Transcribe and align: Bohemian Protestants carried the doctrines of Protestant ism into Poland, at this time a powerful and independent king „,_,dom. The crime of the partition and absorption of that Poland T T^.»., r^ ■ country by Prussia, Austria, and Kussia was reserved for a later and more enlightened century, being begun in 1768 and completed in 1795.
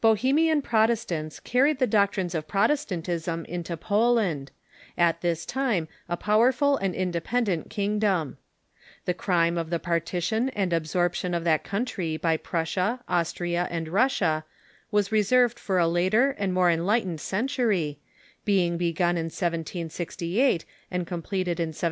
Bohemian 0.00 0.62
Protestants 0.62 1.40
carried 1.40 1.80
the 1.80 1.86
doctrines 1.88 2.36
of 2.36 2.46
Protestant 2.46 3.08
ism 3.08 3.44
into 3.46 3.76
Poland, 3.76 4.52
at 4.96 5.20
this 5.20 5.44
time 5.44 5.88
a 6.08 6.16
powerful 6.16 6.76
and 6.76 6.94
independent 6.94 7.70
king 7.70 7.96
„,_,dom. 8.00 8.36
The 9.04 9.14
crime 9.14 9.58
of 9.58 9.70
the 9.70 9.80
partition 9.80 10.48
and 10.50 10.72
absorption 10.72 11.34
of 11.34 11.42
that 11.42 11.64
Poland 11.64 11.88
T 11.88 11.92
T^.»., 11.94 11.94
r^ 11.94 11.94
■ 11.94 11.94
country 12.12 12.16
by 12.18 12.36
Prussia, 12.36 13.00
Austria, 13.08 13.66
and 13.68 13.88
Kussia 13.88 14.44
was 14.92 15.10
reserved 15.10 15.58
for 15.58 15.78
a 15.80 15.88
later 15.88 16.36
and 16.38 16.54
more 16.54 16.70
enlightened 16.70 17.20
century, 17.20 17.98
being 18.44 18.78
begun 18.78 19.16
in 19.16 19.24
1768 19.24 20.64
and 20.92 21.04
completed 21.04 21.58
in 21.58 21.70
1795. 21.70 21.82